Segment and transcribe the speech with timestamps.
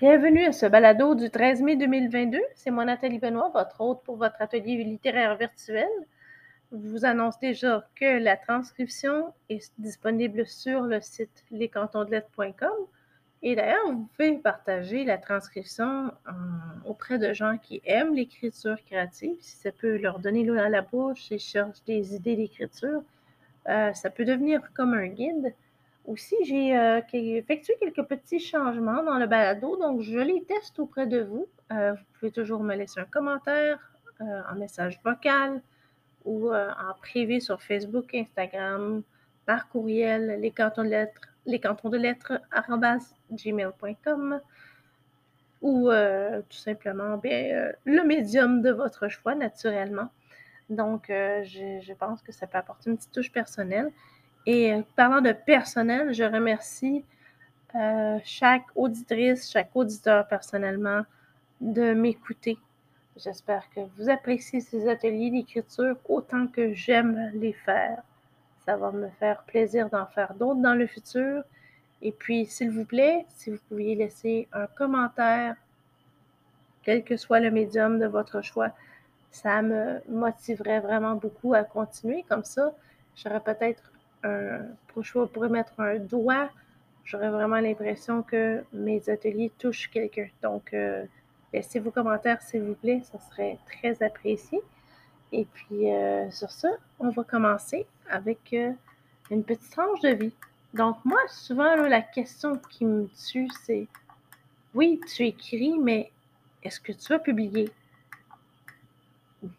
[0.00, 2.38] Bienvenue à ce balado du 13 mai 2022.
[2.54, 5.88] C'est moi Nathalie Benoît, votre hôte pour votre atelier littéraire virtuel.
[6.70, 12.70] Je vous annonce déjà que la transcription est disponible sur le site lescantonsdelettres.com.
[13.42, 16.30] Et d'ailleurs, vous pouvez partager la transcription euh,
[16.84, 20.82] auprès de gens qui aiment l'écriture créative, si ça peut leur donner l'eau à la
[20.82, 23.02] bouche et cherchent des idées d'écriture.
[23.68, 25.52] Euh, ça peut devenir comme un guide.
[26.08, 31.06] Aussi, j'ai euh, effectué quelques petits changements dans le balado, donc je les teste auprès
[31.06, 31.46] de vous.
[31.70, 33.78] vous pouvez toujours me laisser un commentaire,
[34.20, 35.62] un message vocal
[36.24, 39.02] ou en privé sur Facebook, Instagram,
[39.46, 42.40] par courriel, les cantons de lettres les cantons de lettres
[43.32, 44.40] gmail.com
[45.60, 50.08] ou euh, tout simplement bien, euh, le médium de votre choix, naturellement.
[50.70, 53.90] Donc, euh, je, pense que ça peut apporter une petite touche personnelle.
[54.50, 57.04] Et parlant de personnel, je remercie
[58.24, 61.02] chaque auditrice, chaque auditeur personnellement
[61.60, 62.56] de m'écouter.
[63.14, 68.02] J'espère que vous appréciez ces ateliers d'écriture autant que j'aime les faire.
[68.64, 71.42] Ça va me faire plaisir d'en faire d'autres dans le futur.
[72.00, 75.56] Et puis, s'il vous plaît, si vous pouviez laisser un commentaire,
[76.84, 78.70] quel que soit le médium de votre choix,
[79.30, 82.24] ça me motiverait vraiment beaucoup à continuer.
[82.30, 82.72] Comme ça,
[83.14, 83.92] j'aurais peut-être
[84.24, 84.60] un.
[85.00, 86.50] Je pourrais mettre un doigt.
[87.04, 90.28] J'aurais vraiment l'impression que mes ateliers touchent quelqu'un.
[90.42, 91.04] Donc, euh,
[91.52, 93.00] laissez vos commentaires, s'il vous plaît.
[93.04, 94.60] Ça serait très apprécié.
[95.32, 98.72] Et puis, euh, sur ça, on va commencer avec euh,
[99.30, 100.32] une petite tranche de vie.
[100.74, 103.86] Donc, moi, souvent, la question qui me tue, c'est
[104.74, 106.10] oui, tu écris, mais
[106.62, 107.70] est-ce que tu vas publier?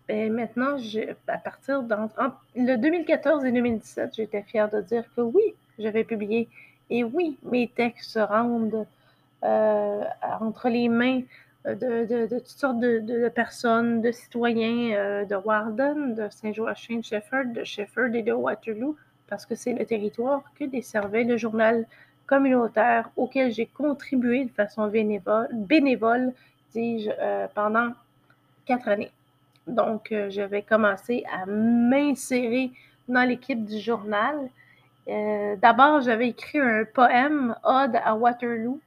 [0.08, 0.78] Ben, maintenant,
[1.28, 1.96] à partir de
[2.56, 6.50] le 2014 et 2017, j'étais fière de dire que oui, j'avais publié.
[6.90, 8.86] Et oui, mes textes se rendent
[9.44, 10.04] euh,
[10.42, 11.22] entre les mains
[11.66, 17.64] de, toutes sortes de, personnes, de citoyens euh, de Warden, de Saint-Joachim de Shefford, de
[17.64, 21.86] Shefford et de Waterloo, parce que c'est le territoire que desservait le journal
[22.28, 26.34] communautaire auquel j'ai contribué de façon bénévole, bénévole
[26.74, 27.92] dis-je, euh, pendant
[28.66, 29.12] quatre années.
[29.76, 32.72] Donc, euh, j'avais commencé à m'insérer
[33.08, 34.50] dans l'équipe du journal.
[35.58, 38.80] D'abord, j'avais écrit un poème, Ode à Waterloo,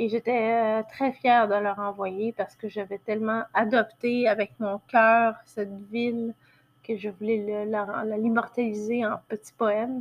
[0.00, 4.80] et j'étais euh, très fière de leur envoyer parce que j'avais tellement adopté avec mon
[4.88, 6.32] cœur cette ville
[6.82, 7.66] que je voulais
[8.16, 10.00] l'immortaliser en petit poème.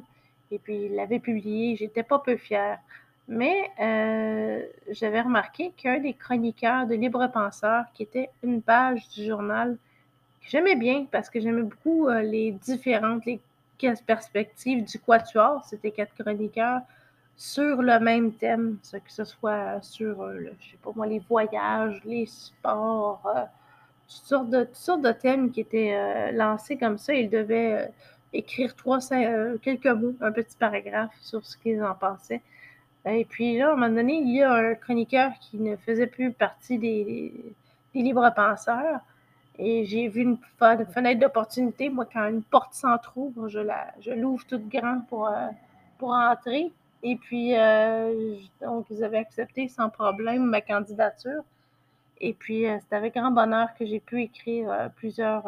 [0.51, 1.75] Et puis, il l'avait publié.
[1.75, 2.79] J'étais pas peu fière.
[3.27, 9.25] Mais euh, j'avais remarqué qu'un des chroniqueurs de Libre Penseur, qui était une page du
[9.25, 9.77] journal,
[10.49, 13.39] j'aimais bien parce que j'aimais beaucoup euh, les différentes les
[14.05, 15.63] perspectives du Quatuor.
[15.65, 16.81] C'était quatre chroniqueurs
[17.37, 22.01] sur le même thème, que ce soit sur, euh, je sais pas moi, les voyages,
[22.03, 23.43] les sports, euh,
[24.07, 27.13] toutes, sortes de, thèmes qui étaient lancés comme ça.
[27.13, 27.89] Ils devaient
[28.33, 28.99] écrire trois,
[29.61, 32.41] quelques mots, un petit paragraphe sur ce qu'ils en pensaient.
[33.05, 36.07] Et puis là, à un moment donné, il y a un chroniqueur qui ne faisait
[36.07, 37.31] plus partie des
[37.93, 38.99] libres penseurs.
[39.59, 41.89] Et j'ai vu une fenêtre d'opportunité.
[41.89, 43.59] Moi, quand une porte s'entrouvre, je
[43.99, 45.29] je l'ouvre toute grande pour,
[45.97, 46.71] pour entrer.
[47.03, 51.43] Et puis, euh, donc, ils avaient accepté sans problème ma candidature.
[52.19, 55.43] Et puis, euh, c'est avec grand bonheur que j'ai pu écrire euh, plusieurs,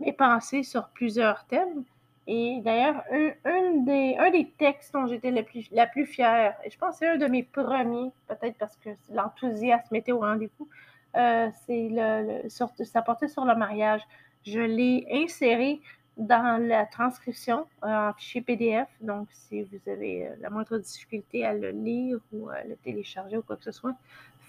[0.00, 1.84] mes pensées sur plusieurs thèmes.
[2.26, 3.02] Et d'ailleurs,
[3.44, 6.92] un, des, un des textes dont j'étais la plus, la plus fière, et je pense
[6.92, 10.68] que c'est un de mes premiers, peut-être parce que l'enthousiasme était au rendez-vous,
[11.14, 14.02] c'est le, le, ça portait sur le mariage.
[14.44, 15.80] Je l'ai inséré
[16.20, 18.88] dans la transcription euh, en fichier PDF.
[19.00, 23.38] Donc, si vous avez euh, la moindre difficulté à le lire ou à le télécharger
[23.38, 23.94] ou quoi que ce soit,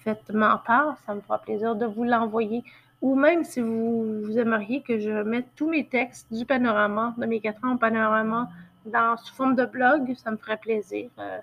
[0.04, 0.98] faites-m'en part.
[1.06, 2.62] Ça me fera plaisir de vous l'envoyer.
[3.00, 7.40] Ou même si vous, aimeriez que je mette tous mes textes du panorama, de mes
[7.40, 8.48] quatre ans au panorama,
[8.86, 11.10] dans, sous forme de blog, ça me ferait plaisir.
[11.18, 11.38] Euh,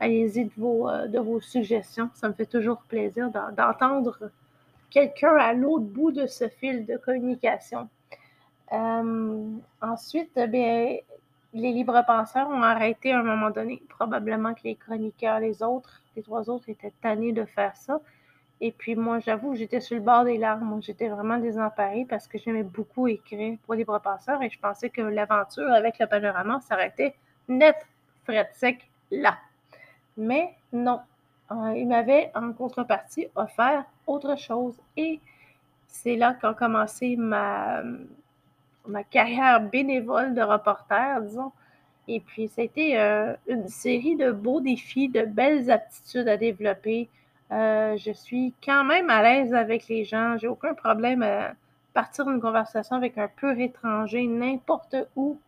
[0.00, 2.10] allez-y de vos, de vos suggestions.
[2.14, 4.30] Ça me fait toujours plaisir d'entendre
[4.90, 7.88] quelqu'un à l'autre bout de ce fil de communication.
[8.72, 9.50] Euh,
[9.80, 10.96] ensuite, bien,
[11.54, 13.82] les libres penseurs ont arrêté à un moment donné.
[13.88, 18.00] Probablement que les chroniqueurs, les autres, les trois autres étaient tannés de faire ça.
[18.60, 20.82] Et puis moi, j'avoue, j'étais sur le bord des larmes.
[20.82, 25.00] J'étais vraiment désemparée parce que j'aimais beaucoup écrire pour Libre Penseur et je pensais que
[25.00, 27.14] l'aventure avec le panorama s'arrêtait
[27.48, 27.76] net,
[28.24, 29.38] fret sec, là.
[30.16, 31.00] Mais non.
[31.50, 34.74] Euh, il m'avait en contrepartie offert autre chose.
[34.96, 35.20] Et
[35.86, 37.82] c'est là qu'a commencé ma,
[38.86, 41.52] ma carrière bénévole de reporter, disons.
[42.06, 47.08] Et puis, été euh, une série de beaux défis, de belles aptitudes à développer,
[47.50, 50.36] je suis quand même à l'aise avec les gens.
[50.38, 51.52] J'ai aucun problème à
[51.94, 55.38] partir d'une conversation avec un pur étranger, n'importe où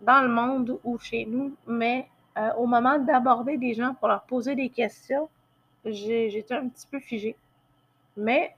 [0.00, 1.54] dans le monde ou chez nous.
[1.66, 2.08] Mais
[2.56, 5.28] au moment d'aborder des gens pour leur poser des questions,
[5.84, 7.36] j'étais un petit peu figée.
[8.16, 8.54] Mais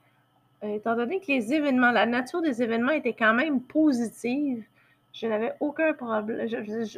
[0.63, 4.63] étant donné que les événements, la nature des événements était quand même positive,
[5.13, 6.47] je n'avais aucun problème.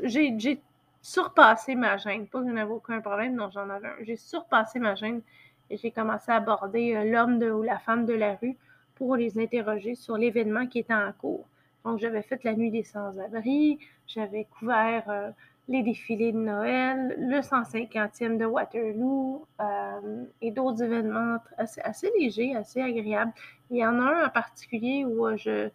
[0.03, 0.59] J'ai
[1.01, 2.27] surpassé ma gêne.
[2.27, 3.95] Pas que je n'avais aucun problème, non, j'en avais un.
[4.01, 5.21] J'ai surpassé ma gêne
[5.69, 8.57] et j'ai commencé à aborder euh, l'homme ou la femme de la rue
[8.95, 11.45] pour les interroger sur l'événement qui était en cours.
[11.85, 15.29] Donc, j'avais fait la nuit des sans-abri, j'avais couvert euh,
[15.67, 22.81] les défilés de Noël, le 150e de Waterloo euh, et d'autres événements assez, légers, assez
[22.81, 23.33] agréables.
[23.69, 25.69] Il y en a un en particulier où je,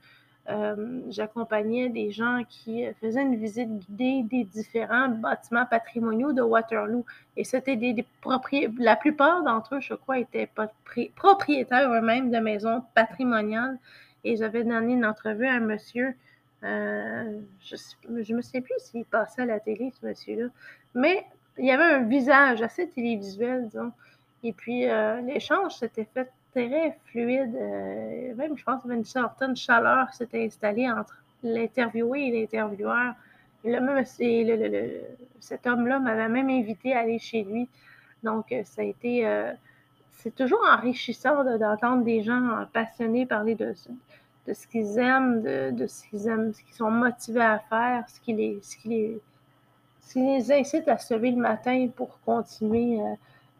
[0.48, 7.04] euh, j'accompagnais des gens qui faisaient une visite guidée des différents bâtiments patrimoniaux de Waterloo.
[7.36, 10.50] Et c'était des, propriétaires, la plupart d'entre eux, je crois, étaient
[11.14, 13.78] propriétaires eux-mêmes de maisons patrimoniales.
[14.24, 16.14] Et j'avais donné une entrevue à un monsieur,
[16.64, 17.76] euh, je
[18.08, 20.46] ne me sais plus s'il passait à la télé, ce monsieur-là,
[20.94, 21.26] mais
[21.58, 23.92] il y avait un visage assez télévisuel, disons.
[24.44, 27.54] Et puis, euh, l'échange s'était fait très fluide.
[27.54, 32.28] Euh, même, je pense qu'il y avait une certaine chaleur qui s'était installée entre l'interviewé
[32.28, 33.14] et l'intervieweur.
[33.64, 34.04] Même,
[35.40, 37.68] cet homme-là m'avait même invité à aller chez lui.
[38.22, 39.24] Donc, ça a été.
[40.10, 43.72] C'est toujours enrichissant d'entendre des gens passionnés parler de,
[44.46, 48.20] de ce qu'ils aiment, de, ce qu'ils aiment, ce qu'ils sont motivés à faire, ce
[48.20, 49.20] qui les, ce qui les,
[50.00, 52.98] ce qui les incite à se lever le matin pour continuer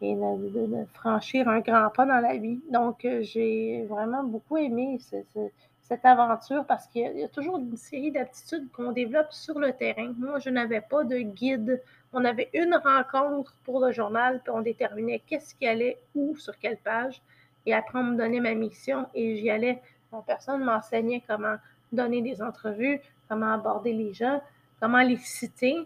[0.03, 2.61] et de, franchir un grand pas dans la vie.
[2.71, 8.11] Donc, euh, j'ai vraiment beaucoup aimé cette aventure parce qu'il y, a toujours une série
[8.11, 10.13] d'aptitudes qu'on développe sur le terrain.
[10.19, 11.83] Moi, je n'avais pas de guide.
[12.13, 16.59] On avait une rencontre pour le journal, puis on déterminait qu'est-ce qui allait où, sur
[16.59, 17.23] quelle page.
[17.65, 19.81] Et après, on me donnait ma mission et j'y allais.
[20.13, 21.57] La personne m'enseignait comment
[21.91, 24.43] donner des entrevues, comment aborder les gens,
[24.81, 25.77] comment les citer.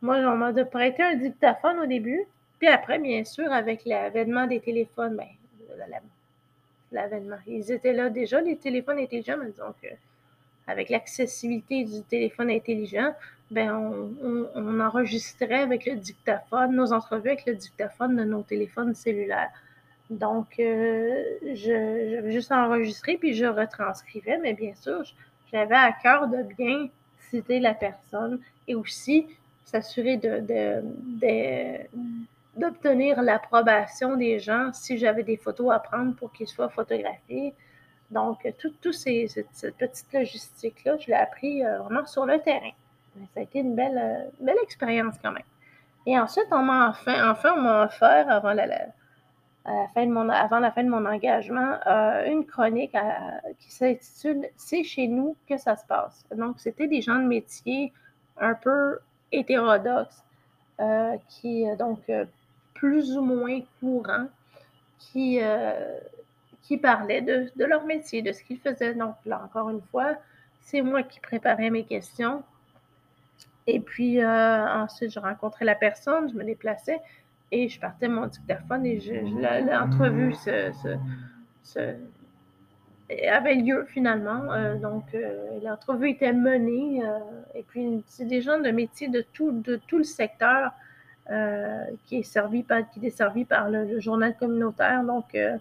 [0.00, 2.24] Moi, on m'a prêté un dictaphone au début,
[2.58, 5.26] puis après, bien sûr, avec l'avènement des téléphones, ben,
[6.92, 9.94] l'avènement, ils étaient là déjà, les téléphones intelligents, mais que
[10.66, 13.14] avec l'accessibilité du téléphone intelligent,
[13.50, 13.72] ben
[14.54, 19.50] on, enregistrait avec le dictaphone nos entrevues avec le dictaphone de nos téléphones cellulaires.
[20.10, 25.02] Donc, euh, je, juste enregistré puis je retranscrivais, mais bien sûr,
[25.52, 26.88] j'avais à cœur de bien
[27.30, 29.26] citer la personne et aussi
[29.64, 30.20] s'assurer
[32.56, 37.54] d'obtenir l'approbation des gens si j'avais des photos à prendre pour qu'ils soient photographiés.
[38.10, 42.72] Donc, toute tout cette, petite logistique-là, je l'ai appris euh, vraiment sur le terrain.
[43.34, 45.42] Ça a été une belle, euh, belle expérience quand même.
[46.04, 48.66] Et ensuite, on m'a enfin, enfin, on m'a offert avant la,
[49.64, 52.96] avant la fin de mon engagement euh, une chronique
[53.60, 56.24] qui s'intitule C'est chez nous que ça se passe.
[56.34, 57.92] Donc, c'était des gens de métier
[58.38, 58.98] un peu
[59.30, 60.22] hétérodoxes
[61.28, 62.00] qui, donc,
[62.74, 64.26] plus ou moins courants
[64.98, 65.98] qui, euh,
[66.62, 68.94] qui parlaient de, de, leur métier, de ce qu'ils faisaient.
[68.94, 70.16] Donc là, encore une fois,
[70.60, 72.42] c'est moi qui préparais mes questions.
[73.66, 77.00] Et puis euh, ensuite, je rencontrais la personne, je me déplaçais
[77.52, 78.98] et je partais mon dictaphone et
[79.70, 80.34] l'entrevue
[83.30, 84.52] avait lieu finalement.
[84.52, 85.04] Euh, donc,
[85.62, 87.02] l'entrevue était menée.
[87.54, 90.72] et puis, c'est des gens de métier de tout, de tout le secteur
[91.30, 95.04] euh, qui est servi par, qui est desservi par le, journal communautaire.
[95.04, 95.56] Donc, euh,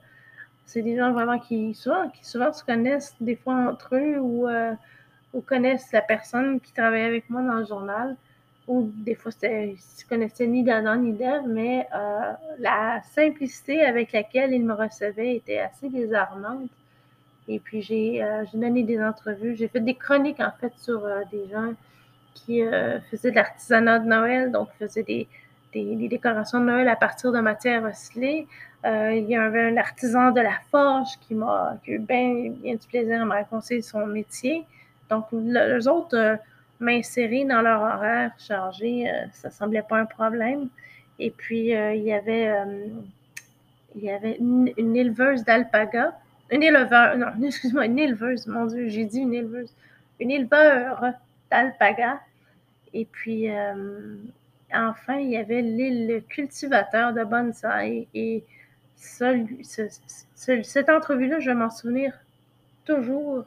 [0.65, 4.47] c'est des gens vraiment qui souvent, qui souvent se connaissent des fois entre eux ou,
[4.47, 4.73] euh,
[5.33, 8.15] ou connaissent la personne qui travaille avec moi dans le journal.
[8.67, 11.87] Ou des fois, ils ne connaissaient ni d'Adam ni d'Ève, mais
[12.59, 16.69] la simplicité avec laquelle ils me recevaient était assez désarmante.
[17.47, 19.55] Et puis, j'ai donné des entrevues.
[19.55, 21.01] J'ai fait des chroniques, en fait, sur
[21.31, 21.73] des gens
[22.35, 22.61] qui
[23.09, 25.27] faisaient de l'artisanat de Noël, donc faisaient des,
[25.73, 28.47] des, décorations de Noël à partir de matières recyclées.
[28.85, 32.87] Euh, il y avait un artisan de la forge qui m'a eu bien, bien, du
[32.87, 34.65] plaisir à me raconter son métier.
[35.09, 36.35] Donc, les autres, euh,
[36.81, 40.69] m'insérer dans leur horaire chargé, euh, ça ne semblait pas un problème.
[41.19, 42.51] Et puis, il y avait,
[43.95, 46.17] il y avait une, éleveuse d'alpaga,
[46.49, 49.71] une éleveur, non, excuse-moi, une éleveuse, mon Dieu, j'ai dit une éleveuse,
[50.19, 51.13] une éleveur
[51.51, 52.19] d'alpaga.
[52.93, 53.49] Et puis,
[54.73, 58.07] enfin, il y avait le cultivateur de bonsaï.
[58.15, 58.43] Et
[58.95, 62.13] cette entrevue-là, je vais m'en souvenir
[62.85, 63.45] toujours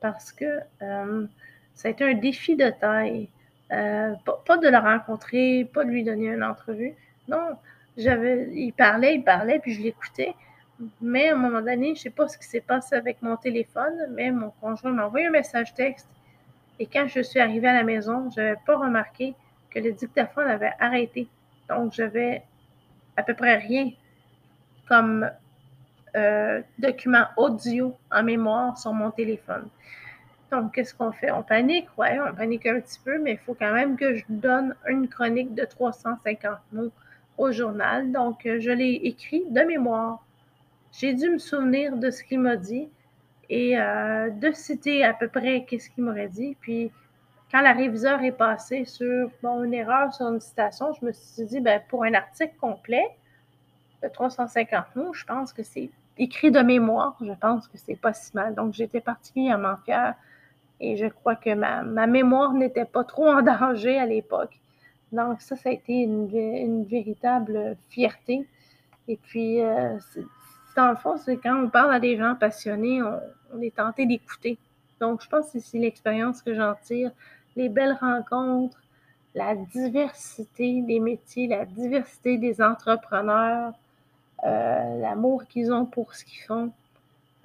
[0.00, 1.26] parce que euh,
[1.74, 3.28] ça a été un défi de taille.
[3.72, 4.14] Euh,
[4.46, 6.94] pas, de le rencontrer, pas de lui donner une entrevue.
[7.28, 7.56] Non,
[7.96, 10.34] j'avais, il parlait, il parlait, puis je l'écoutais.
[11.00, 13.94] Mais à un moment donné, je sais pas ce qui s'est passé avec mon téléphone,
[14.10, 16.08] mais mon conjoint m'a envoyé un message texte.
[16.78, 19.34] Et quand je suis arrivée à la maison, je n'avais pas remarqué
[19.70, 21.28] que le dictaphone avait arrêté.
[21.68, 22.42] Donc, j'avais
[23.16, 23.90] à peu près rien
[24.88, 25.30] comme
[26.16, 29.68] euh, document audio en mémoire sur mon téléphone.
[30.72, 31.30] Qu'est-ce qu'on fait?
[31.30, 34.24] On panique, ouais, on panique un petit peu, mais il faut quand même que je
[34.28, 36.92] donne une chronique de 350 mots
[37.38, 38.12] au journal.
[38.12, 40.24] Donc, euh, je l'ai écrit de mémoire.
[40.92, 42.88] J'ai dû me souvenir de ce qu'il m'a dit
[43.50, 46.56] et euh, de citer à peu près qu'est-ce qu'il m'aurait dit.
[46.60, 46.90] Puis,
[47.50, 51.60] quand la réviseur est passée sur une erreur sur une citation, je me suis dit,
[51.60, 53.06] ben, pour un article complet
[54.02, 57.16] de 350 mots, je pense que c'est écrit de mémoire.
[57.20, 58.54] Je pense que c'est pas si mal.
[58.54, 60.14] Donc, j'étais particulièrement fière
[60.80, 64.58] et je crois que ma, ma mémoire n'était pas trop en danger à l'époque.
[65.12, 68.46] Donc, ça, ça a été une, une véritable fierté.
[69.06, 69.96] Et puis, euh,
[70.76, 74.58] dans le fond, c'est quand on parle à des gens passionnés, on, est tenté d'écouter.
[75.00, 77.12] Donc, je pense que c'est l'expérience que j'en tire.
[77.54, 78.82] Les belles rencontres,
[79.34, 83.72] la diversité des métiers, la diversité des entrepreneurs,
[84.44, 86.72] euh, l'amour qu'ils ont pour ce qu'ils font.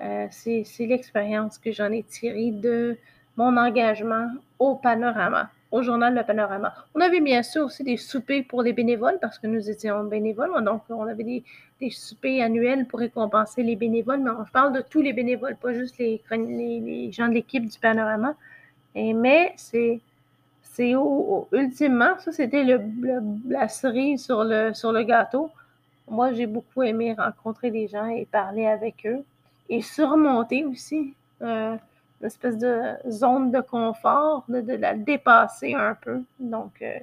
[0.01, 2.97] Euh, c'est l'expérience que j'en ai tirée de
[3.39, 4.27] mon engagement
[4.59, 6.73] au panorama, au journal Le Panorama.
[6.93, 10.61] On avait bien sûr aussi des soupers pour les bénévoles parce que nous étions bénévoles,
[10.65, 11.43] donc on avait des,
[11.79, 15.73] des soupers annuels pour récompenser les bénévoles, mais on parle de tous les bénévoles, pas
[15.73, 16.21] juste les,
[17.13, 18.35] gens de l'équipe du panorama.
[18.93, 20.01] Mais c'est
[20.73, 20.93] c'est
[21.53, 22.81] ultimement, ça c'était le,
[23.47, 25.49] la cerise sur le, sur le gâteau.
[26.09, 29.23] Moi, j'ai beaucoup aimé rencontrer des gens et parler avec eux
[29.69, 31.75] et surmonter aussi euh,
[32.21, 36.21] une espèce de zone de confort, de, la dépasser un peu.
[36.39, 36.99] Donc, euh,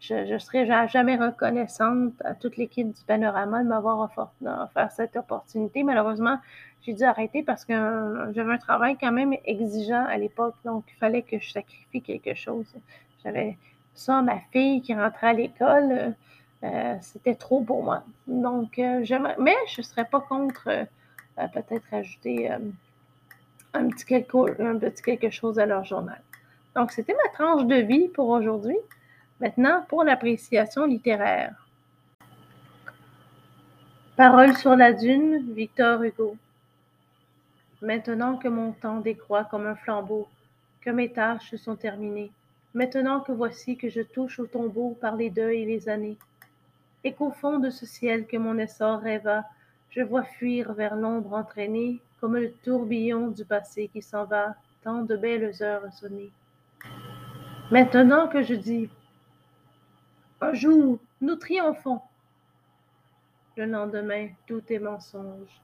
[0.00, 5.82] je, je serai jamais reconnaissante à toute l'équipe du Panorama de m'avoir offert cette opportunité.
[5.82, 6.38] Malheureusement,
[6.82, 10.84] j'ai dû arrêter parce que euh, j'avais un travail quand même exigeant à l'époque, donc
[10.88, 12.66] il fallait que je sacrifie quelque chose.
[13.24, 13.56] J'avais
[13.94, 16.14] ça, ma fille qui rentrait à l'école,
[16.64, 18.04] euh, c'était trop pour moi.
[18.26, 20.86] Donc, mais je ne serais pas contre
[21.36, 22.50] peut-être ajouter
[23.74, 26.20] un, petit quelque, un petit quelque chose à leur journal.
[26.74, 28.76] Donc, c'était ma tranche de vie pour aujourd'hui.
[29.40, 31.66] Maintenant, pour l'appréciation littéraire.
[34.16, 36.36] Parole sur la dune, Victor Hugo.
[37.80, 40.28] Maintenant que mon temps décroît comme un flambeau,
[40.80, 42.30] que mes tâches sont terminées,
[42.74, 46.18] maintenant que voici que je touche au tombeau par les deuils et les années,
[47.02, 49.44] et qu'au fond de ce ciel que mon essor rêva,
[49.90, 55.02] je vois fuir vers l'ombre entraînée, comme le tourbillon du passé qui s'en va, tant
[55.02, 56.30] de belles heures sonnées.
[57.72, 58.88] Maintenant que je dis
[60.40, 62.00] un jour, nous triomphons.
[63.56, 65.60] Le lendemain, tout est mensonge.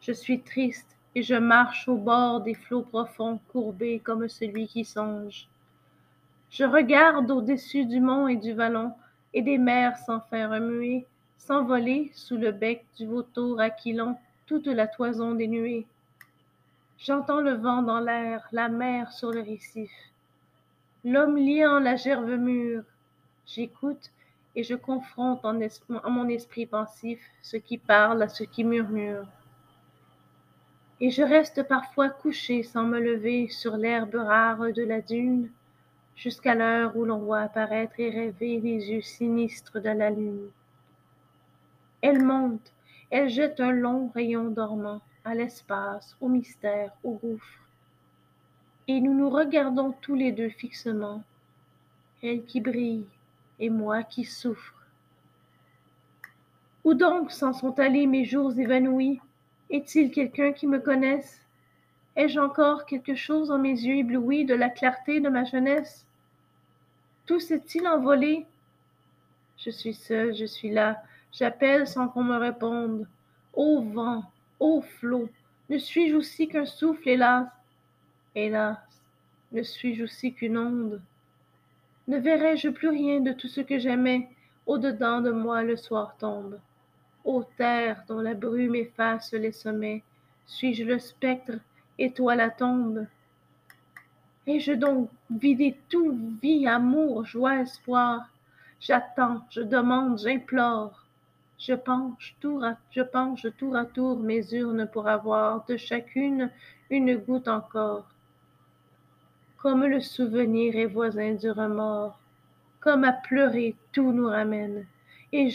[0.00, 4.84] Je suis triste et je marche au bord des flots profonds, courbés comme celui qui
[4.84, 5.46] songe.
[6.50, 8.92] Je regarde au-dessus du mont et du vallon,
[9.34, 11.06] et des mers sans faire remuer,
[11.38, 14.16] s'envoler sous le bec du vautour aquilon
[14.46, 15.86] toute la toison des nuées.
[17.04, 19.90] J'entends le vent dans l'air, la mer sur le récif,
[21.02, 22.84] l'homme liant la gerbe mûre,
[23.44, 24.12] J'écoute
[24.54, 25.58] et je confronte en,
[26.08, 29.26] mon esprit pensif ce qui parle à ce qui murmure.
[31.00, 35.50] Et je reste parfois couché sans me lever sur l'herbe rare de la dune,
[36.14, 40.50] jusqu'à l'heure où l'on voit apparaître et rêver les yeux sinistres de la lune.
[42.00, 42.72] Elle monte,
[43.10, 47.60] elle jette un long rayon dormant à l'espace, au mystère, au gouffre.
[48.88, 51.22] Et nous nous regardons tous les deux fixement,
[52.22, 53.06] elle qui brille,
[53.60, 54.74] et moi qui souffre.
[56.84, 59.20] Où donc s'en sont allés mes jours évanouis?
[59.70, 61.40] Est-il quelqu'un qui me connaisse?
[62.16, 66.04] Ai-je encore quelque chose en mes yeux éblouis de la clarté de ma jeunesse?
[67.24, 68.46] Tout s'est-il envolé?
[69.56, 71.02] Je suis seul, je suis là,
[71.32, 73.06] j'appelle sans qu'on me réponde.
[73.54, 74.24] Ô vent,
[74.62, 75.28] ô flot,
[75.70, 77.48] ne suis-je aussi qu'un souffle, hélas?
[78.36, 78.78] Hélas,
[79.50, 81.02] ne suis-je aussi qu'une onde?
[82.06, 84.28] Ne verrai-je plus rien de tout ce que j'aimais
[84.66, 86.60] au-dedans de moi le soir tombe?
[87.24, 90.04] Ô terre dont la brume efface les sommets
[90.46, 91.58] suis-je le spectre
[91.98, 93.06] et toi la tombe?
[94.46, 98.28] Ai-je donc vidé tout vie amour joie espoir?
[98.80, 101.01] J'attends je demande j'implore
[101.64, 102.64] je penche tour
[103.76, 106.50] à tour mes urnes pour avoir de chacune
[106.90, 108.08] une goutte encore
[109.58, 112.18] comme le souvenir est voisin du remords
[112.80, 114.86] comme à pleurer tout nous ramène
[115.32, 115.48] et,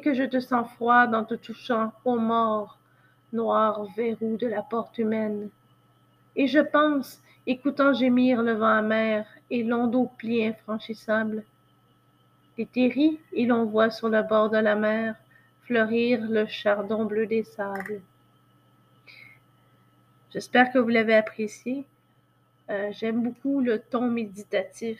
[0.00, 2.78] que je te sens froide en te touchant aux morts,
[3.32, 5.50] noir verrou de la porte humaine.
[6.34, 11.44] Et je pense, écoutant gémir le vent amer et l'ondeau pli infranchissable,
[12.58, 15.14] les terris et l'on voit sur le bord de la mer
[15.62, 18.00] fleurir le chardon bleu des sables.
[20.32, 21.84] J'espère que vous l'avez apprécié.
[22.70, 24.98] Euh, j'aime beaucoup le ton méditatif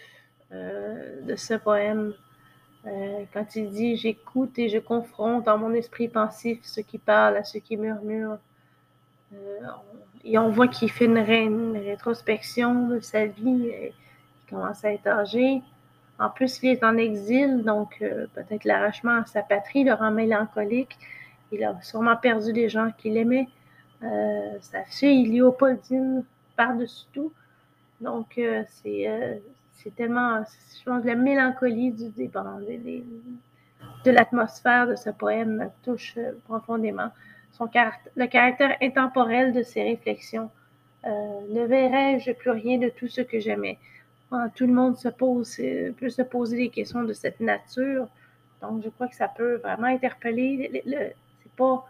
[0.53, 2.13] euh, de ce poème.
[2.87, 7.37] Euh, quand il dit J'écoute et je confronte en mon esprit pensif ce qui parle
[7.37, 8.39] à ce qui murmure.
[10.25, 13.69] et on voit qu'il fait une, rétrospection de sa vie.
[13.69, 15.63] Et il commence à être âgé.
[16.19, 20.97] En plus, il est en exil, donc peut-être l'arrachement à sa patrie le rend mélancolique.
[21.51, 23.49] Il a sûrement perdu des gens qu'il aimait.
[24.61, 26.25] sa fille, Léopoldine,
[26.57, 27.33] par-dessus tout.
[28.01, 29.35] Donc, euh, euh,
[29.73, 32.45] c'est tellement, je pense, la mélancolie du débat,
[34.05, 37.11] de l'atmosphère de ce poème me touche euh, profondément.
[37.53, 37.69] Son
[38.17, 40.51] le caractère intemporel de ses réflexions.
[41.05, 43.79] ne verrais-je plus rien de tout ce que j'aimais?
[44.55, 45.57] Tout le monde se pose,
[45.99, 48.09] peut se poser des questions de cette nature.
[48.61, 50.83] Donc, je crois que ça peut vraiment interpeller.
[51.43, 51.87] c'est pas,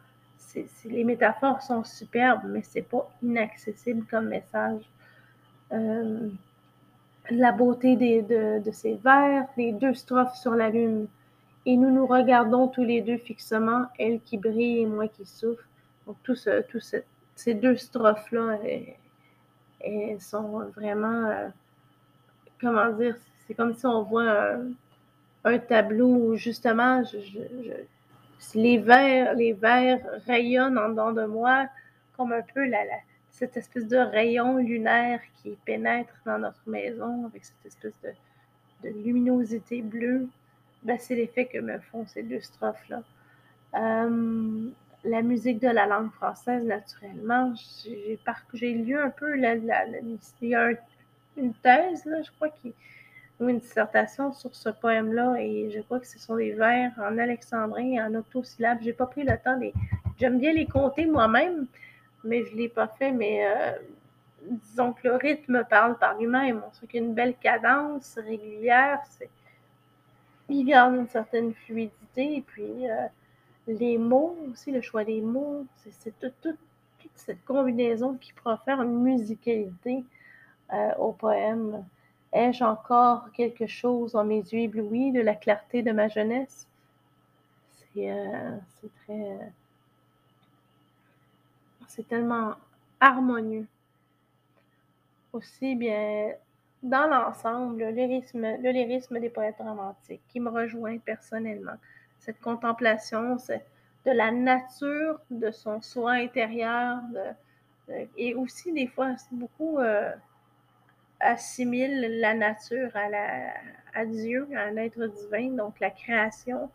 [0.85, 4.83] les métaphores sont superbes, mais c'est pas inaccessible comme message.
[5.73, 6.29] Euh,
[7.31, 11.07] la beauté de, ces vers, les deux strophes sur la lune.
[11.65, 15.63] Et nous nous regardons tous les deux fixement, elle qui brille et moi qui souffre.
[16.07, 18.59] Donc, tout ces deux strophes-là,
[19.81, 21.49] elles, sont vraiment, euh,
[22.63, 23.17] comment dire,
[23.47, 24.57] c'est comme si on voit
[25.45, 27.03] un, tableau où justement,
[28.55, 29.57] les vers, les
[30.27, 31.67] rayonnent en dedans de moi
[32.17, 32.99] comme un peu la, la,
[33.31, 37.99] cette espèce de rayon lunaire qui pénètre dans notre maison avec cette espèce
[38.85, 40.29] de, luminosité bleue,
[40.83, 43.03] ben, c'est l'effet que me font ces deux strophes-là.
[43.75, 44.69] Euh,
[45.05, 47.55] la musique de la langue française, naturellement,
[48.55, 50.71] j'ai lu un peu, la, il y a
[51.37, 52.75] une thèse, je crois, qui,
[53.41, 57.19] ou une dissertation sur ce poème-là, et je crois que ce sont des vers en
[57.19, 58.79] alexandrin et en octosyllabes.
[58.83, 59.59] J'ai pas pris le temps,
[60.19, 61.67] j'aime bien les compter moi-même,
[62.25, 63.13] mais je ne l'ai pas fait.
[63.13, 63.73] Mais euh,
[64.43, 66.63] disons que le rythme parle par lui-même.
[66.67, 69.31] On sait qu'une belle cadence régulière, c'est
[70.49, 72.37] il garde une certaine fluidité.
[72.37, 73.07] Et puis euh,
[73.67, 75.67] les mots aussi, le choix des mots,
[76.01, 76.59] c'est toute,
[77.15, 80.05] cette combinaison qui profère une musicalité
[80.99, 81.85] au poème.
[82.33, 86.67] Ai-je encore quelque chose en mes yeux éblouis de la clarté de ma jeunesse?
[87.95, 88.09] C'est
[89.05, 89.39] très
[91.89, 92.55] c'est tellement
[93.01, 93.67] harmonieux.
[95.35, 96.33] Aussi bien
[96.83, 101.77] dans l'ensemble, le lyrisme, des poètes romantiques qui me rejoint personnellement.
[102.19, 103.37] Cette contemplation
[104.07, 107.01] de la nature, de son soi intérieur,
[108.17, 110.13] et aussi des fois beaucoup euh,
[111.23, 113.55] assimile la nature à, la,
[113.95, 116.71] à Dieu, à divin, donc la création.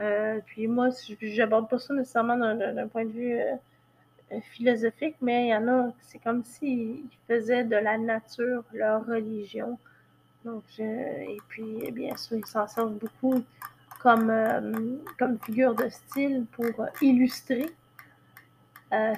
[0.00, 0.90] Euh, puis moi,
[1.20, 5.92] j'aborde pas ça nécessairement d'un point de vue euh, philosophique, mais il y en a,
[6.00, 9.78] c'est comme s'ils faisaient de la nature leur religion.
[10.44, 13.42] Donc, et puis, bien sûr, ils s'en servent beaucoup
[14.00, 17.66] comme, euh, comme figure de style pour illustrer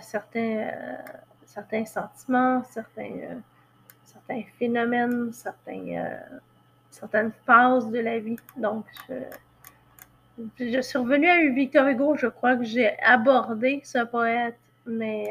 [0.02, 0.70] certains,
[1.46, 3.40] certains sentiments, certains,
[4.58, 6.18] phénomènes, certains,
[6.90, 8.36] certaines phases de la vie.
[8.56, 9.14] Donc, je,
[10.58, 15.28] je suis revenue à Victor Hugo, je crois que j'ai abordé ce poète mais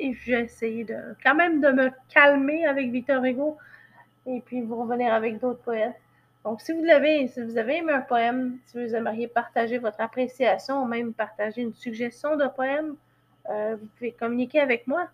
[0.00, 3.56] euh, j'ai essayé de quand même de me calmer avec Victor Hugo
[4.26, 5.96] et puis vous revenir avec d'autres poètes.
[6.44, 10.00] Donc, si vous l'avez, si vous avez aimé un poème, si vous aimeriez partager votre
[10.00, 12.96] appréciation ou même partager une suggestion de poème,
[13.48, 15.08] euh, vous pouvez communiquer avec moi.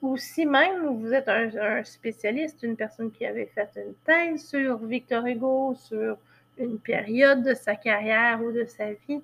[0.00, 4.78] Ou si même vous êtes un, spécialiste, une personne qui avait fait une thèse sur
[4.78, 6.16] Victor Hugo, sur
[6.58, 9.22] une période de sa carrière ou de sa vie,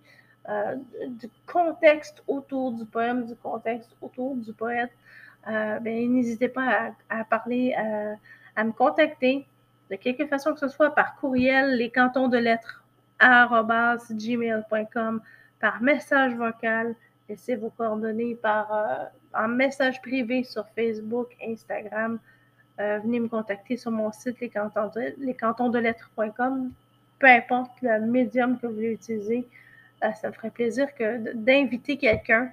[0.48, 0.76] euh,
[1.08, 4.92] du contexte autour du poème, du contexte autour du poète,
[5.48, 8.14] euh, ben, n'hésitez pas à, parler, euh,
[8.56, 9.46] à, me contacter.
[9.90, 12.84] De quelque façon que ce soit par courriel, les cantons de lettres
[13.20, 15.22] gmail.com,
[15.60, 16.94] par message vocal,
[17.28, 22.18] laissez vos coordonnées par en message privé sur Facebook, Instagram.
[22.78, 26.72] venez me contacter sur mon site lescantonsdelettres.com.
[27.18, 29.46] Peu importe le médium que vous voulez utiliser,
[30.04, 32.52] euh, ça me ferait plaisir que d'inviter quelqu'un,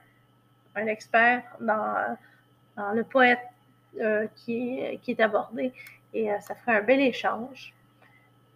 [0.76, 2.18] un expert dans,
[2.94, 3.40] le poète
[4.02, 5.72] euh, qui, est abordé,
[6.14, 7.74] et euh, ça ferait un bel échange.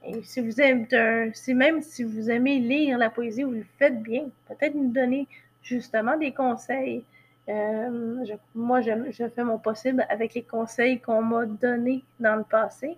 [0.03, 4.01] Et si vous êtes si même si vous aimez lire la poésie, vous le faites
[4.01, 5.27] bien, peut-être nous donner
[5.61, 7.03] justement des conseils.
[7.49, 12.43] Euh, moi, je, je, fais mon possible avec les conseils qu'on m'a donnés dans le
[12.43, 12.97] passé.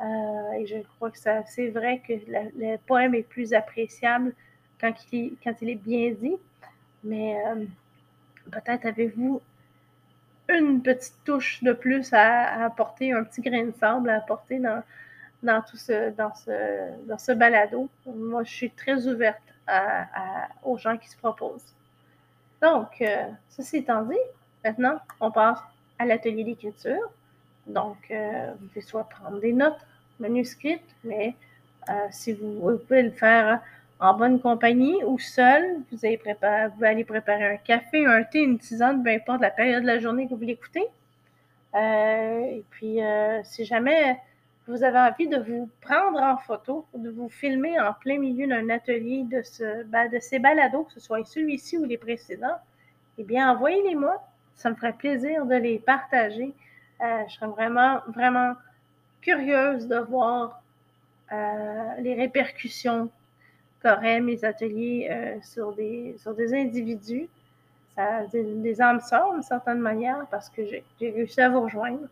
[0.00, 4.34] Euh, et je crois que c'est vrai que le poème est plus appréciable
[4.78, 6.36] quand il, quand il est bien dit.
[7.04, 7.64] Mais euh,
[8.50, 9.40] peut-être avez-vous
[10.48, 15.62] une petite touche de plus à, apporter, un petit grain de sable à apporter dans,
[15.62, 17.88] tout ce, dans ce balado.
[18.06, 19.40] Moi, je suis très ouverte
[20.62, 21.75] aux gens qui se proposent.
[22.62, 24.16] Donc, euh, ceci étant dit,
[24.64, 25.58] maintenant, on passe
[25.98, 27.10] à l'atelier d'écriture.
[27.66, 29.78] Donc, euh, vous pouvez soit prendre des notes
[30.20, 31.34] manuscrites, mais
[31.88, 33.60] euh, si vous, pouvez le faire
[33.98, 38.58] en bonne compagnie ou seul, vous allez, préparer, vous préparer un café, un thé, une
[38.58, 40.86] tisane, peu importe la période de la journée que vous l'écoutez.
[41.74, 43.00] et puis,
[43.44, 44.18] si jamais
[44.68, 48.68] vous avez envie de vous prendre en photo, de vous filmer en plein milieu d'un
[48.68, 52.56] atelier de, ce, de ces balados, que ce soit celui-ci ou les précédents,
[53.18, 54.22] eh bien, envoyez-les-moi.
[54.56, 56.52] Ça me ferait plaisir de les partager.
[57.00, 58.54] Euh, je serais vraiment, vraiment
[59.20, 60.60] curieuse de voir
[61.32, 63.10] euh, les répercussions
[63.82, 66.16] qu'auraient mes ateliers euh, sur, des,
[66.54, 67.28] individus.
[67.94, 69.00] Ça, des, des âmes
[69.32, 72.08] d'une certaine manière, parce que j'ai réussi à vous rejoindre.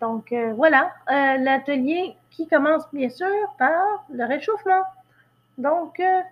[0.00, 4.82] Donc euh, voilà, euh, l'atelier qui commence bien sûr par le réchauffement.
[5.58, 6.22] Donc euh,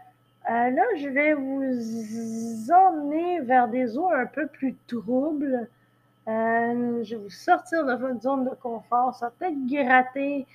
[0.48, 5.68] là, je vais vous emmener vers des eaux un peu plus troubles.
[6.26, 9.14] je vais vous sortir de votre zone de confort.
[9.14, 10.46] Ça va peut-être gratter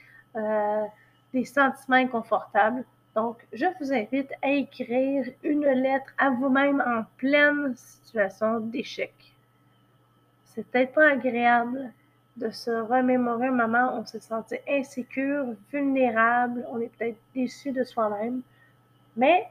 [1.34, 2.84] des sentiments inconfortables.
[3.16, 9.14] Donc, je vous invite à écrire une lettre à vous-même en pleine situation d'échec.
[10.46, 11.92] C'est peut-être pas agréable
[12.38, 17.72] de se remémorer un moment où on se sentait insécure, vulnérable, on est peut-être déçu
[17.72, 18.42] de soi-même.
[19.16, 19.48] Mais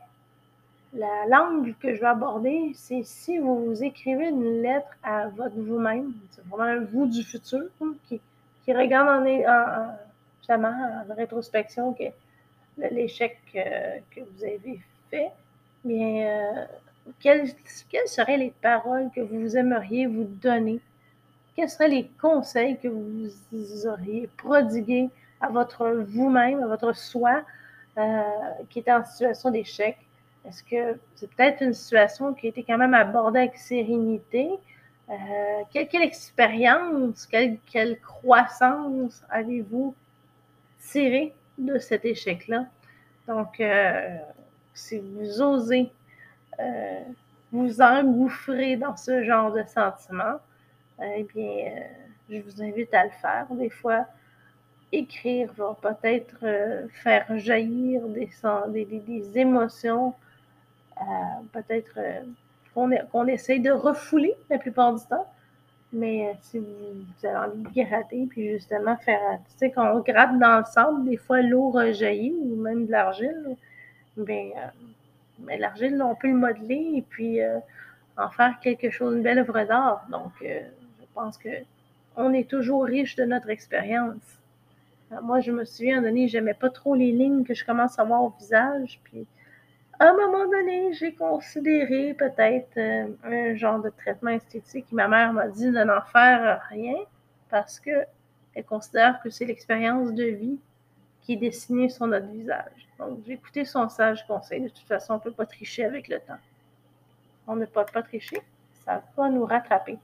[0.93, 5.57] la langue que je vais aborder, c'est si vous, vous écrivez une lettre à votre
[5.57, 8.21] vous-même, c'est vraiment un vous du futur hein, qui,
[8.69, 12.05] regarde en, en, rétrospection que
[12.91, 15.31] l'échec euh, que vous avez fait,
[15.85, 16.65] bien, euh,
[17.21, 17.55] quelles
[18.07, 20.81] seraient les paroles que vous aimeriez vous donner?
[21.55, 25.11] Quels seraient les conseils que vous auriez prodigués
[25.41, 27.43] à votre vous-même, à votre soi
[27.99, 28.23] euh,
[28.71, 29.99] qui était en situation d'échec?
[30.47, 34.51] Est-ce que c'est peut-être une situation qui a été quand même abordée avec sérénité?
[35.11, 35.15] Euh,
[35.73, 39.95] quelle, expérience, quelle, croissance avez-vous
[40.81, 42.67] tiré de cet échec-là?
[43.29, 44.17] Donc, euh,
[44.75, 45.93] si vous osez
[47.53, 50.39] vous engouffrer dans ce genre de sentiments,
[51.17, 51.81] eh bien, euh,
[52.31, 53.47] je vous invite à le faire.
[53.51, 54.07] Des fois,
[54.93, 60.15] écrire va peut-être euh, faire jaillir des, des, émotions,
[61.01, 61.05] euh,
[61.53, 61.99] peut-être
[62.75, 65.27] qu'on essaye de refouler la plupart du temps.
[65.95, 70.39] Mais si vous, avez envie de gratter, puis justement faire, tu sais, quand on gratte
[70.39, 73.57] dans le sable, des fois l'eau rejaillit ou même de l'argile.
[74.17, 74.51] Ben,
[75.41, 77.41] mais l'argile, on peut le modeler et puis
[78.17, 80.07] en faire quelque chose, une belle œuvre d'art.
[80.11, 80.33] Donc,
[81.13, 84.39] je pense qu'on est toujours riche de notre expérience.
[85.23, 87.99] Moi, je me souviens, à un donné, j'aimais pas trop les lignes que je commence
[87.99, 88.99] à voir au visage.
[89.05, 89.27] Puis,
[90.01, 94.87] à un moment donné, j'ai considéré peut-être euh, un genre de traitement esthétique.
[94.91, 96.97] Ma mère m'a dit de n'en faire rien
[97.51, 100.59] parce qu'elle considère que c'est l'expérience de vie
[101.21, 102.89] qui est dessinée sur notre visage.
[102.99, 104.63] Donc, j'ai écouté son sage conseil.
[104.63, 106.41] De toute façon, on ne peut pas tricher avec le temps.
[107.47, 108.41] On ne peut pas tricher.
[108.87, 109.99] Ça va nous rattraper.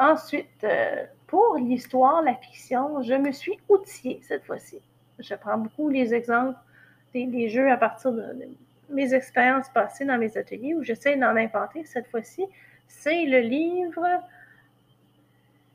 [0.00, 4.80] Ensuite, euh, pour l'histoire, la fiction, je me suis outillée cette fois-ci.
[5.18, 6.58] Je prends beaucoup les exemples
[7.12, 8.24] des, jeux à partir de,
[8.88, 11.84] mes expériences passées dans mes ateliers où j'essaie d'en inventer.
[11.84, 12.46] Cette fois-ci,
[12.88, 14.06] c'est le livre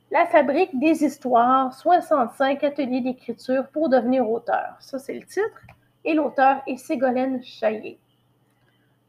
[0.10, 4.76] La fabrique des histoires, 65 ateliers d'écriture pour devenir auteur.
[4.80, 5.68] Ça, c'est le titre.
[6.04, 8.00] Et l'auteur est Ségolène Chaillé.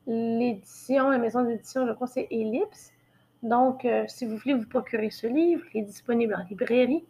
[0.06, 2.92] L'édition, la maison d'édition, je crois, c'est Ellipse.
[3.42, 7.04] Donc, euh, si vous voulez vous procurer ce livre, il est disponible en librairie,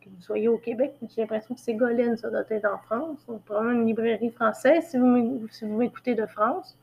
[0.00, 3.18] que vous soyez au Québec, j'ai l'impression que c'est Golène, ça doit être en France,
[3.26, 6.76] donc probablement une librairie française si vous m'écoutez de France.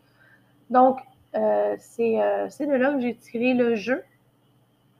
[0.69, 0.99] Donc,
[1.35, 4.03] euh, euh, c'est de là que j'ai tiré le jeu.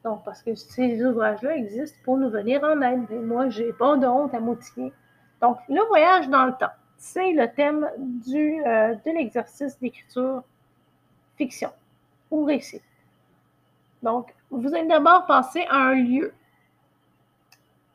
[0.03, 3.09] Donc, parce que ces ouvrages-là existent pour nous venir en aide.
[3.09, 4.93] Et moi, j'ai pas de honte à m'outiller.
[5.41, 10.43] Donc, le voyage dans le temps, c'est le thème du, de l'exercice d'écriture
[11.37, 11.71] fiction
[12.29, 12.81] ou récit.
[14.05, 16.31] Donc, vous allez d'abord penser à un lieu.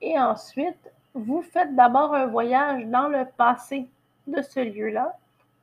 [0.00, 3.88] Et ensuite, vous faites d'abord un voyage dans le passé
[4.26, 5.16] de ce lieu-là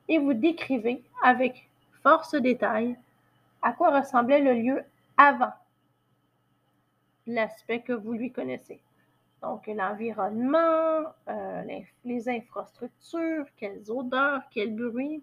[0.08, 1.70] et vous décrivez avec
[2.02, 2.98] force détail
[3.62, 4.84] à quoi ressemblait le lieu
[5.18, 5.52] avant
[7.26, 8.80] l'aspect que vous lui connaissez.
[9.42, 15.22] Donc, l'environnement, euh, les infrastructures, quelles odeurs, quel bruit.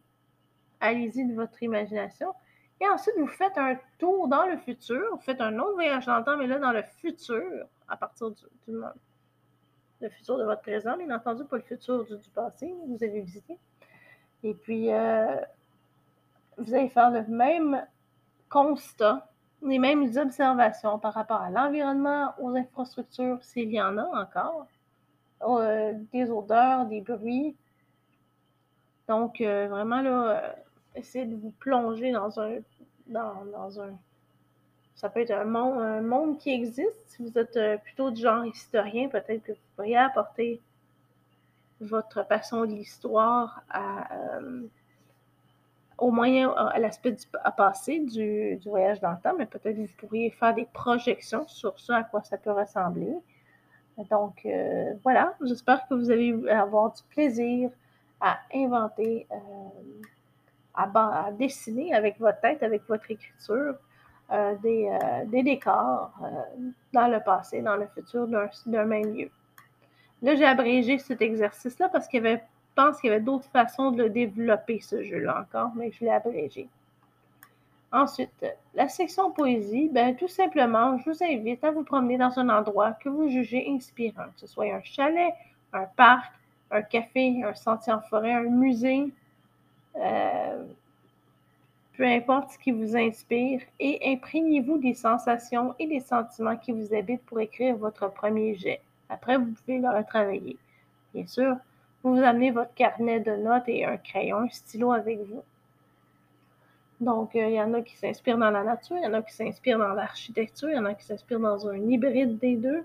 [0.81, 2.35] Allez-y de votre imagination.
[2.81, 5.03] Et ensuite, vous faites un tour dans le futur.
[5.13, 7.43] Vous faites un autre voyage dans le temps, mais là, dans le futur,
[7.89, 8.81] à partir du, du
[10.01, 13.21] le futur de votre présent, bien entendu, pas le futur du, passé que vous avez
[13.21, 13.59] visité.
[14.43, 15.37] Et puis, euh,
[16.59, 17.87] vous allez faire le même
[18.51, 19.27] constat
[19.65, 24.67] les mêmes observations par rapport à l'environnement, aux infrastructures, s'il y en a encore,
[25.43, 27.57] euh, des odeurs, des bruits.
[29.09, 30.55] Donc, euh, vraiment, là,
[30.95, 32.59] essayez de vous plonger dans un,
[33.07, 33.93] dans, un,
[34.97, 36.99] ça peut être un monde, un monde qui existe.
[37.07, 40.61] Si vous êtes plutôt du genre historien, peut-être que vous pourriez apporter
[41.81, 44.09] votre passion de l'histoire à
[45.99, 50.31] au moins à l'aspect à passer du, voyage dans le temps, mais peut-être vous pourriez
[50.31, 53.15] faire des projections sur ce à quoi ça peut ressembler.
[54.11, 57.71] Donc, euh, voilà, j'espère que vous allez avoir du plaisir
[58.21, 59.37] à inventer, euh,
[60.75, 63.75] à, dessiner avec votre tête, avec votre écriture,
[64.33, 64.91] euh, des,
[65.27, 66.11] des, décors
[66.93, 69.31] dans le passé, dans le futur d'un même lieu.
[70.23, 72.43] Là, j'ai abrégé cet exercice-là parce qu'il y avait
[72.75, 76.11] pense qu'il y avait d'autres façons de le développer, ce jeu-là encore, mais je l'ai
[76.11, 76.69] abrégé.
[77.93, 82.49] Ensuite, la section poésie, ben, tout simplement, je vous invite à vous promener dans un
[82.49, 85.33] endroit que vous jugez inspirant, que ce soit un chalet,
[85.73, 86.33] un parc,
[86.73, 89.13] un café, un sentier en forêt, un musée,
[89.97, 90.65] euh,
[91.97, 96.95] peu importe ce qui vous inspire, et imprégnez-vous des sensations et des sentiments qui vous
[96.95, 98.81] habitent pour écrire votre premier jet.
[99.09, 100.57] Après, vous pouvez le retravailler.
[101.15, 101.57] Bien sûr,
[102.03, 105.43] vous amenez votre carnet de notes et un crayon, un stylo avec vous.
[107.01, 109.23] Donc, euh, il y en a qui s'inspirent dans la nature, il y en a
[109.23, 112.85] qui s'inspirent dans l'architecture, il y en a qui s'inspirent dans un hybride des deux.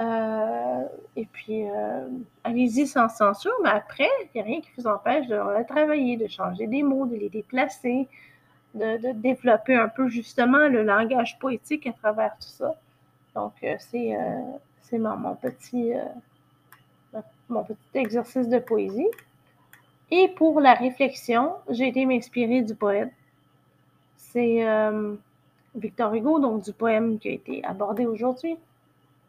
[0.00, 0.82] Euh,
[1.16, 2.08] et puis, euh,
[2.42, 6.26] allez-y sans censure, mais après, il n'y a rien qui vous empêche de travailler, de
[6.26, 8.08] changer des mots, de les déplacer,
[8.74, 12.74] de, développer un peu justement le langage poétique à travers tout ça.
[13.34, 15.92] Donc, c'est mon, petit
[17.48, 19.08] mon petit exercice de poésie.
[20.10, 23.12] Et pour la réflexion, j'ai été m'inspirer du poète.
[24.16, 25.14] C'est euh,
[25.74, 28.56] Victor Hugo, donc du poème qui a été abordé aujourd'hui.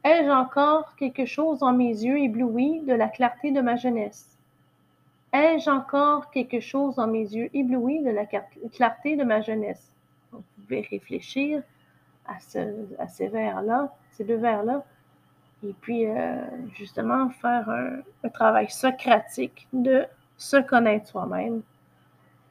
[0.06, 4.38] Ai-je encore quelque chose dans mes yeux éblouis de la clarté de ma jeunesse?
[5.34, 9.91] Ai-je encore quelque chose dans mes yeux éblouis de la clarté de ma jeunesse?
[10.32, 11.62] vous pouvez réfléchir
[12.28, 12.60] à, ce,
[13.00, 14.84] à ces vers-là, ces deux vers-là,
[15.63, 16.36] et puis, euh,
[16.76, 20.06] justement, faire un, travail socratique de
[20.38, 21.62] se connaître soi-même,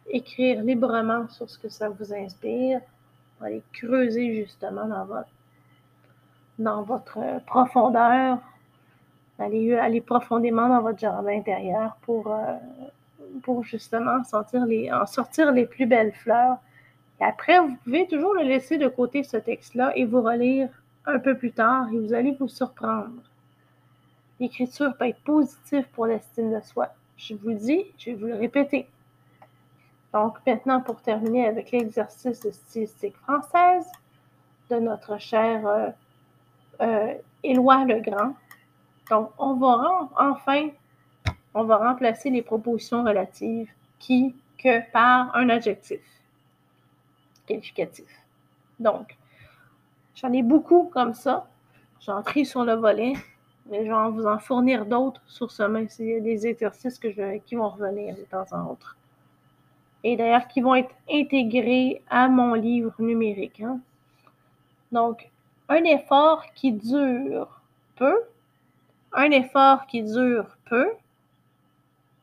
[0.09, 2.81] écrire librement sur ce que ça vous inspire,
[3.40, 5.29] aller creuser justement dans votre,
[6.59, 8.38] dans votre profondeur,
[9.38, 12.55] aller, aller profondément dans votre jardin intérieur pour, euh,
[13.43, 16.59] pour justement sentir les, en sortir les plus belles fleurs.
[17.21, 20.69] Et après, vous pouvez toujours le laisser de côté, ce texte-là, et vous relire
[21.07, 23.11] un peu plus tard et vous allez vous surprendre.
[24.40, 26.88] L'écriture peut être positive pour l'estime de soi.
[27.17, 28.88] Je vous le dis, je vais vous le répéter.
[30.12, 33.87] Donc maintenant, pour terminer avec l'exercice de stylistique française
[34.71, 35.93] de notre cher
[36.81, 38.35] euh, Éloi Legrand.
[39.11, 40.69] Donc, on va enfin,
[41.55, 46.01] on va remplacer les propositions relatives qui, que par un adjectif
[47.47, 48.09] qualificatif.
[48.81, 49.17] Donc,
[50.15, 51.47] J'en ai beaucoup comme ça.
[52.01, 53.15] J'en trie sur le volet,
[53.67, 55.89] mais je vais vous en fournir d'autres sur ce même.
[55.89, 58.97] C'est des exercices qui vont revenir de temps en autre.
[60.05, 63.61] Et d'ailleurs, qui vont être intégrés à mon livre numérique.
[63.61, 63.81] Hein.
[64.93, 65.31] Donc,
[65.68, 67.61] un effort qui dure
[67.96, 68.14] peu,
[69.12, 70.92] un effort qui dure peu,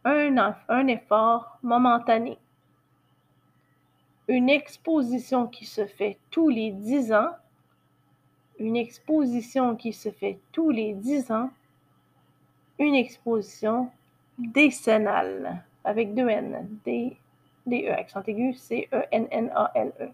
[0.03, 2.37] un, effort momentané.
[4.27, 7.35] Une exposition qui se fait tous les dix ans
[8.61, 11.49] une exposition qui se fait tous les dix ans,
[12.77, 13.89] une exposition
[14.37, 17.17] décennale, avec deux N, D,
[17.65, 20.09] D, E, accent aigu, C-E-N-N-A-L-E.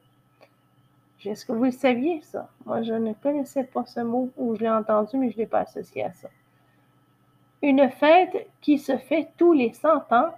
[1.26, 2.50] Est-ce que vous le saviez, ça?
[2.66, 5.48] Moi, je ne connaissais pas ce mot, ou je l'ai entendu, mais je ne l'ai
[5.48, 6.30] pas associé à ça.
[7.62, 10.34] Une fête qui se fait tous les cent ans,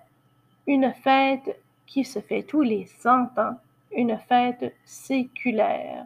[0.66, 3.58] une fête qui se fait tous les cent ans,
[3.92, 6.06] une fête séculaire.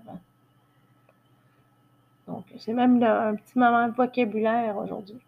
[2.27, 5.19] Donc, c'est même un petit moment de vocabulaire aujourd'hui.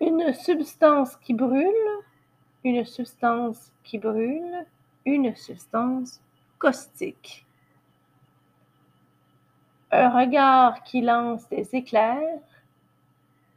[0.00, 1.72] Une substance qui brûle,
[2.64, 4.66] une substance qui brûle,
[5.04, 6.20] une substance
[6.58, 7.45] caustique.
[9.98, 12.38] Un regard qui lance des éclairs,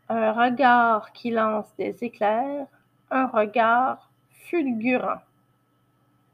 [0.08, 2.66] un regard qui lance des éclairs,
[3.12, 5.20] un regard fulgurant.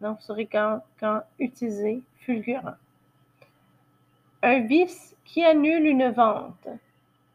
[0.02, 2.76] Donc, vous saurez quand, quand utiliser fulgurant.
[4.44, 6.68] Un vice qui annule une vente.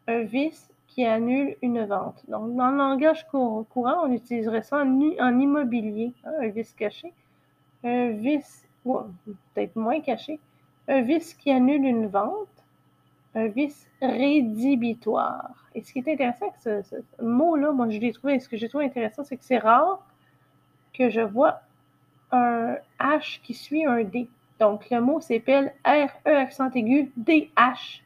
[0.06, 2.22] Un vice qui annule une vente.
[2.28, 3.66] Donc, dans le langage courant,
[4.04, 7.12] on utiliserait ça en, immobilier, hein, un vice caché.
[7.82, 10.38] Un vice, peut-être moins caché,
[10.86, 12.59] un vice qui annule une vente,
[13.34, 15.68] un vice rédhibitoire.
[15.74, 16.82] Et ce qui est intéressant avec ce,
[17.22, 20.04] mot-là, moi je l'ai trouvé, ce que j'ai trouvé intéressant, c'est que c'est rare
[20.92, 21.60] que je vois
[22.32, 24.28] un H qui suit un D.
[24.58, 28.00] Donc le mot s'appelle R-E accent aigu D-H-I-B-I-T-O-I-R-E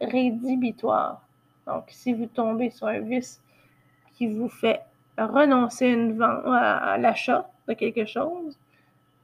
[0.00, 1.22] rédhibitoire.
[1.66, 3.42] Donc, si vous tombez sur un vice
[4.14, 4.80] qui vous fait
[5.18, 8.58] renoncer une à l'achat de quelque chose,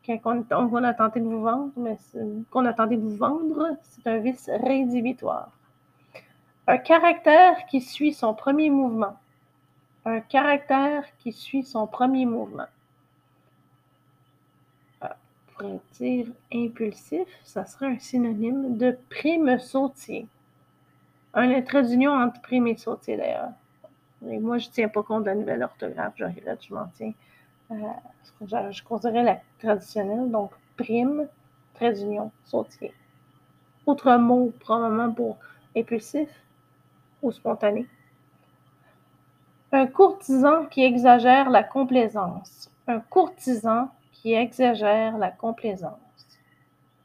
[0.08, 1.96] on, a tenté de vous vendre, mais
[2.50, 5.50] qu'on a tenté de vous vendre, c'est un vice rédhibitoire.
[6.66, 9.16] Un caractère qui suit son premier mouvement.
[10.04, 12.66] Un caractère qui suit son premier mouvement.
[15.00, 15.16] Ah,
[15.56, 20.26] pour dire impulsif, ça serait un synonyme de prime sautier.
[21.34, 23.50] Un trait d'union entre prime et sautier, d'ailleurs.
[24.20, 26.24] Moi, je ne tiens pas compte de la nouvelle orthographe, je
[26.60, 27.12] je m'en tiens.
[27.72, 31.28] Euh, je, considérais la traditionnelle, donc prime,
[31.74, 32.92] trait d'union, sautier.
[33.86, 35.38] Autre mot, probablement pour
[35.76, 36.28] impulsif
[37.22, 37.86] ou spontané.
[39.72, 42.70] Un courtisan qui exagère la complaisance.
[42.86, 45.96] Un courtisan qui exagère la complaisance.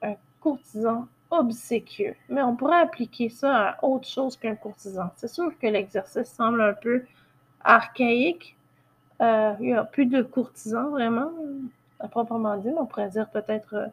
[0.02, 2.16] Un courtisan obséquieux.
[2.30, 5.10] Mais on pourrait appliquer ça à autre chose qu'un courtisan.
[5.16, 7.06] C'est sûr que l'exercice semble un peu
[7.62, 8.57] archaïque.
[9.22, 11.32] Euh, il n'y a plus de courtisans vraiment,
[12.00, 12.70] à proprement dit.
[12.78, 13.88] On pourrait dire peut-être euh,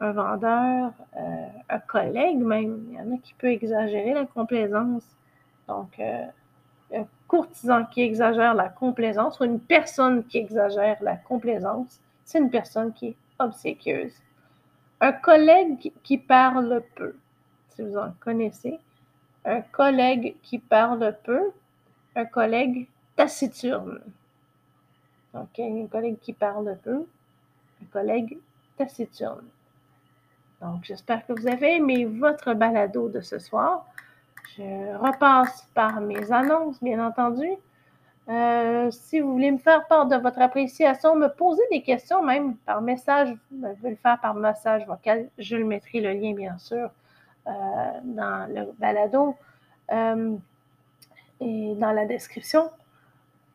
[0.00, 2.86] un vendeur, euh, un collègue même.
[2.90, 5.04] Il y en a qui peut exagérer la complaisance.
[5.68, 12.38] Donc, un courtisan qui exagère la complaisance ou une personne qui exagère la complaisance, c'est
[12.38, 14.12] une personne qui est obséquieuse.
[15.00, 17.16] Un collègue qui parle peu,
[17.70, 18.78] si vous en connaissez.
[19.44, 21.50] Un collègue qui parle peu,
[22.14, 24.00] un collègue taciturne.
[25.36, 27.06] Donc, un collègue qui parle peu,
[27.82, 28.38] un collègue
[28.78, 29.44] taciturne.
[30.62, 33.84] Donc, j'espère que vous avez aimé votre balado de ce soir.
[34.56, 37.50] Je repasse par mes annonces, bien entendu.
[38.28, 42.56] Euh, si vous voulez me faire part de votre appréciation, me poser des questions, même
[42.56, 45.28] par message, vous pouvez le faire par message vocal.
[45.36, 46.90] Je le mettrai le lien, bien sûr,
[47.46, 47.50] euh,
[48.04, 49.36] dans le balado
[49.92, 50.34] euh,
[51.40, 52.70] et dans la description.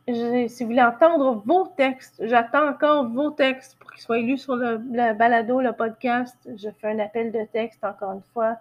[0.08, 4.56] Si vous voulez entendre vos textes, j'attends encore vos textes pour qu'ils soient lus sur
[4.56, 4.78] le,
[5.14, 6.36] balado, le podcast.
[6.46, 8.58] Je fais un appel de texte, encore une fois.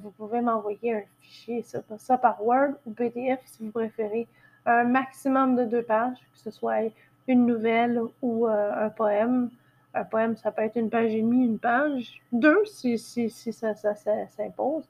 [0.00, 1.64] vous pouvez m'envoyer un fichier,
[1.98, 4.26] ça par Word ou PDF si vous préférez
[4.66, 6.90] un maximum de deux pages, que ce soit
[7.28, 9.50] une nouvelle ou euh, un poème.
[9.94, 14.84] Un poème, ça peut être une page et demie, une page, deux si, ça, s'impose.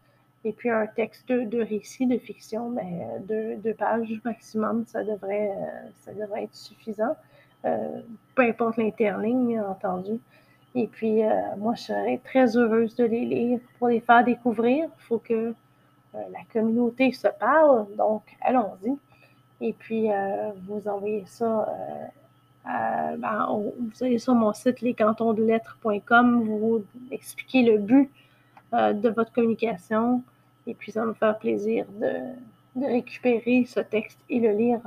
[0.44, 5.50] Et puis un texte de, récit, de fiction, ben, deux, deux, pages maximum, ça devrait,
[5.50, 7.16] euh, ça devrait être suffisant.
[7.64, 8.00] Euh,
[8.34, 10.20] peu importe l'interligne, bien entendu.
[10.74, 11.22] Et puis,
[11.56, 14.84] moi, je serais très heureuse de les lire pour les faire découvrir.
[14.84, 15.54] Il faut que
[16.12, 18.94] la communauté se parle, donc allons-y.
[19.60, 21.68] Et puis, euh, vous envoyez ça,
[22.66, 28.10] euh, ben, vous allez sur mon site lescantonsdelettres.com, vous expliquez le but
[28.74, 30.22] euh, de votre communication.
[30.66, 34.80] Et puis, ça va me faire plaisir de, récupérer ce texte et le lire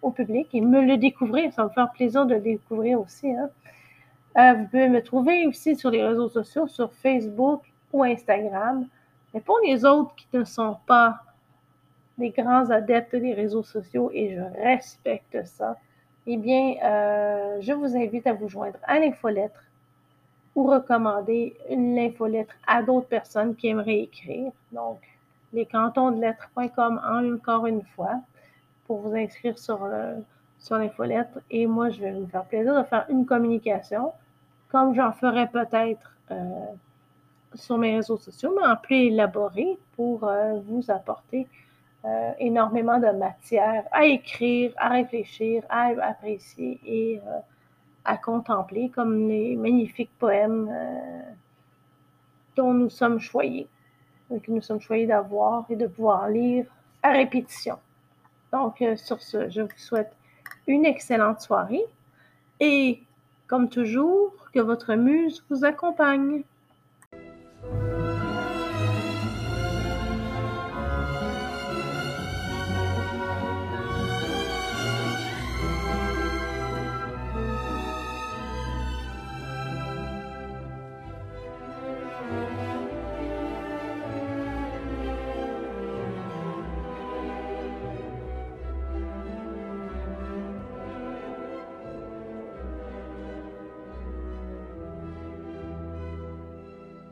[0.00, 1.52] au public et me le découvrir.
[1.52, 3.30] Ça va me faire plaisir de le découvrir aussi.
[3.30, 4.54] Hein.
[4.54, 8.86] vous pouvez me trouver aussi sur les réseaux sociaux, sur Facebook ou Instagram.
[9.34, 11.18] Mais pour les autres qui ne sont pas
[12.16, 15.76] des grands adeptes des réseaux sociaux et je respecte ça,
[16.26, 19.62] eh bien, euh, je vous invite à vous joindre à l'infolettre
[20.58, 24.50] ou recommander l'infolettre à d'autres personnes qui aimeraient écrire.
[24.72, 24.98] Donc,
[25.52, 28.20] lescantonsdelettres.com encore une fois
[28.86, 30.16] pour vous inscrire sur, euh,
[30.58, 31.38] sur l'infolettre.
[31.50, 34.12] Et moi, je vais vous faire plaisir de faire une communication,
[34.70, 36.66] comme j'en ferai peut-être euh,
[37.54, 40.28] sur mes réseaux sociaux, mais en plus élaboré pour
[40.66, 41.46] vous apporter
[42.04, 47.38] euh, énormément de matière à écrire, à réfléchir, à apprécier et euh,
[48.08, 51.20] à contempler, comme les magnifiques poèmes euh,
[52.56, 53.68] dont nous sommes choyés,
[54.30, 56.64] que nous sommes choyés d'avoir et de pouvoir lire
[57.02, 57.78] à répétition.
[58.50, 60.16] Donc, sur ce, je vous souhaite
[60.66, 61.84] une excellente soirée
[62.60, 63.02] et,
[63.46, 66.44] comme toujours, que votre muse vous accompagne.